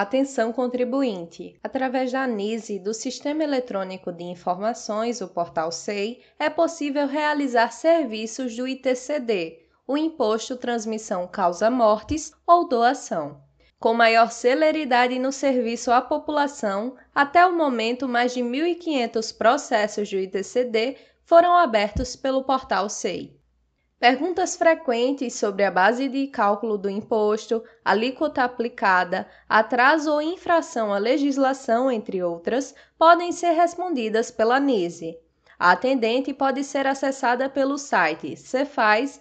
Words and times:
Atenção 0.00 0.50
contribuinte! 0.50 1.60
Através 1.62 2.10
da 2.10 2.22
ANISE, 2.22 2.78
do 2.78 2.94
Sistema 2.94 3.44
Eletrônico 3.44 4.10
de 4.10 4.24
Informações, 4.24 5.20
o 5.20 5.28
portal 5.28 5.70
SEI, 5.70 6.22
é 6.38 6.48
possível 6.48 7.06
realizar 7.06 7.70
serviços 7.70 8.56
do 8.56 8.66
ITCD, 8.66 9.58
o 9.86 9.98
Imposto 9.98 10.56
Transmissão 10.56 11.28
Causa 11.28 11.70
Mortes 11.70 12.32
ou 12.46 12.66
Doação. 12.66 13.42
Com 13.78 13.92
maior 13.92 14.30
celeridade 14.30 15.18
no 15.18 15.30
serviço 15.30 15.92
à 15.92 16.00
população, 16.00 16.96
até 17.14 17.46
o 17.46 17.54
momento 17.54 18.08
mais 18.08 18.32
de 18.32 18.40
1.500 18.40 19.36
processos 19.36 20.08
do 20.08 20.16
ITCD 20.16 20.96
foram 21.26 21.54
abertos 21.54 22.16
pelo 22.16 22.42
portal 22.42 22.88
SEI. 22.88 23.38
Perguntas 24.00 24.56
frequentes 24.56 25.34
sobre 25.34 25.62
a 25.62 25.70
base 25.70 26.08
de 26.08 26.26
cálculo 26.28 26.78
do 26.78 26.88
imposto, 26.88 27.62
alíquota 27.84 28.42
aplicada, 28.42 29.28
atraso 29.46 30.10
ou 30.10 30.22
infração 30.22 30.90
à 30.90 30.96
legislação, 30.96 31.92
entre 31.92 32.22
outras, 32.22 32.74
podem 32.98 33.30
ser 33.30 33.50
respondidas 33.50 34.30
pela 34.30 34.58
NISE. 34.58 35.18
A 35.58 35.72
atendente 35.72 36.32
pode 36.32 36.64
ser 36.64 36.86
acessada 36.86 37.46
pelo 37.50 37.76
site 37.76 38.34
cefaz.al.gov.br, 38.38 39.20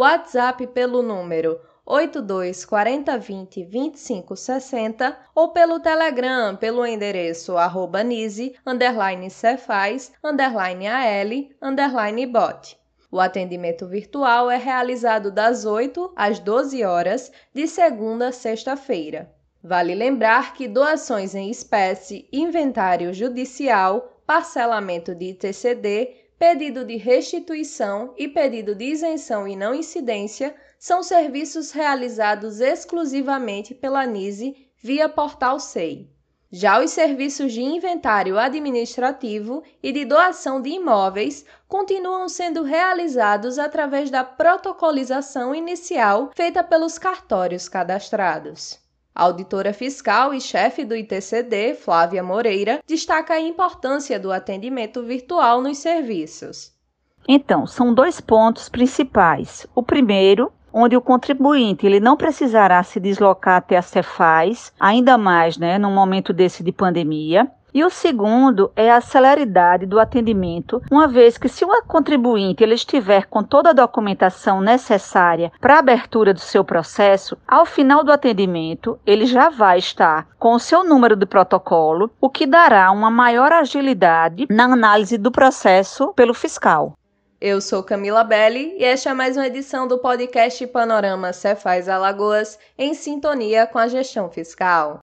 WhatsApp 0.00 0.64
pelo 0.68 1.02
número 1.02 1.60
82 1.84 2.64
40 2.64 3.18
20 3.18 3.64
25 3.64 4.36
60 4.36 5.18
ou 5.34 5.48
pelo 5.48 5.80
Telegram 5.80 6.54
pelo 6.54 6.86
endereço 6.86 7.56
arroba 7.56 8.04
nise, 8.04 8.54
underline 8.64 9.28
cefaz, 9.28 10.12
underline 10.22 10.86
al, 10.86 11.30
underline 11.60 12.26
bot. 12.26 12.78
O 13.10 13.18
atendimento 13.18 13.88
virtual 13.88 14.48
é 14.48 14.56
realizado 14.56 15.32
das 15.32 15.64
8 15.64 16.12
às 16.14 16.38
12 16.38 16.84
horas, 16.84 17.32
de 17.52 17.66
segunda 17.66 18.28
a 18.28 18.32
sexta-feira. 18.32 19.34
Vale 19.60 19.96
lembrar 19.96 20.54
que 20.54 20.68
doações 20.68 21.34
em 21.34 21.50
espécie, 21.50 22.28
inventário 22.32 23.12
judicial, 23.12 24.22
parcelamento 24.24 25.12
de 25.12 25.30
ITCD, 25.30 26.27
pedido 26.38 26.84
de 26.84 26.96
restituição 26.96 28.14
e 28.16 28.28
pedido 28.28 28.74
de 28.74 28.84
isenção 28.84 29.48
e 29.48 29.56
não 29.56 29.74
incidência 29.74 30.54
são 30.78 31.02
serviços 31.02 31.72
realizados 31.72 32.60
exclusivamente 32.60 33.74
pela 33.74 34.06
NISE 34.06 34.70
via 34.76 35.08
Portal 35.08 35.58
SEI. 35.58 36.08
Já 36.50 36.82
os 36.82 36.92
serviços 36.92 37.52
de 37.52 37.60
inventário 37.60 38.38
administrativo 38.38 39.62
e 39.82 39.92
de 39.92 40.04
doação 40.04 40.62
de 40.62 40.70
imóveis 40.70 41.44
continuam 41.66 42.26
sendo 42.28 42.62
realizados 42.62 43.58
através 43.58 44.10
da 44.10 44.24
protocolização 44.24 45.54
inicial 45.54 46.30
feita 46.34 46.64
pelos 46.64 46.98
cartórios 46.98 47.68
cadastrados. 47.68 48.78
A 49.18 49.24
auditora 49.24 49.72
fiscal 49.72 50.32
e 50.32 50.40
chefe 50.40 50.84
do 50.84 50.94
ITCD, 50.94 51.74
Flávia 51.74 52.22
Moreira, 52.22 52.78
destaca 52.86 53.34
a 53.34 53.40
importância 53.40 54.16
do 54.16 54.30
atendimento 54.30 55.02
virtual 55.02 55.60
nos 55.60 55.78
serviços. 55.78 56.72
Então, 57.28 57.66
são 57.66 57.92
dois 57.92 58.20
pontos 58.20 58.68
principais. 58.68 59.66
O 59.74 59.82
primeiro 59.82 60.52
onde 60.72 60.96
o 60.96 61.00
contribuinte 61.00 61.84
ele 61.84 61.98
não 61.98 62.16
precisará 62.16 62.80
se 62.84 63.00
deslocar 63.00 63.56
até 63.56 63.76
a 63.76 63.82
Cefaz, 63.82 64.72
ainda 64.78 65.18
mais 65.18 65.58
né, 65.58 65.78
num 65.78 65.92
momento 65.92 66.32
desse 66.32 66.62
de 66.62 66.70
pandemia. 66.70 67.50
E 67.72 67.84
o 67.84 67.90
segundo 67.90 68.72
é 68.74 68.90
a 68.90 69.00
celeridade 69.00 69.84
do 69.84 70.00
atendimento, 70.00 70.82
uma 70.90 71.06
vez 71.06 71.36
que 71.36 71.48
se 71.48 71.64
o 71.64 71.82
contribuinte 71.82 72.62
ele 72.62 72.74
estiver 72.74 73.26
com 73.26 73.42
toda 73.42 73.70
a 73.70 73.74
documentação 73.74 74.60
necessária 74.60 75.52
para 75.60 75.76
a 75.76 75.78
abertura 75.78 76.32
do 76.32 76.40
seu 76.40 76.64
processo, 76.64 77.36
ao 77.46 77.66
final 77.66 78.02
do 78.02 78.10
atendimento 78.10 78.98
ele 79.06 79.26
já 79.26 79.50
vai 79.50 79.78
estar 79.78 80.26
com 80.38 80.54
o 80.54 80.58
seu 80.58 80.82
número 80.82 81.14
de 81.14 81.26
protocolo, 81.26 82.10
o 82.20 82.30
que 82.30 82.46
dará 82.46 82.90
uma 82.90 83.10
maior 83.10 83.52
agilidade 83.52 84.46
na 84.48 84.64
análise 84.64 85.18
do 85.18 85.30
processo 85.30 86.12
pelo 86.14 86.32
fiscal. 86.32 86.94
Eu 87.40 87.60
sou 87.60 87.84
Camila 87.84 88.24
Belli 88.24 88.74
e 88.78 88.84
esta 88.84 89.10
é 89.10 89.14
mais 89.14 89.36
uma 89.36 89.46
edição 89.46 89.86
do 89.86 89.98
podcast 89.98 90.66
Panorama 90.66 91.32
Cefaz 91.32 91.88
Alagoas 91.88 92.58
em 92.76 92.94
sintonia 92.94 93.64
com 93.64 93.78
a 93.78 93.86
gestão 93.86 94.28
fiscal. 94.28 94.96